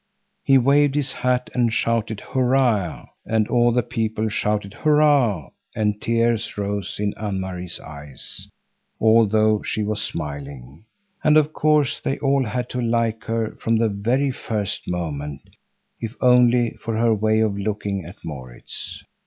[0.43, 6.57] He waved his hat and shouted hurrah, and all the people shouted hurrah, and tears
[6.57, 8.47] rose in Anne Marie's eyes,
[8.99, 10.85] although she was smiling.
[11.23, 15.55] And of course they all had to like her from the very first moment,
[15.99, 19.03] if only for her way of looking at Maurits.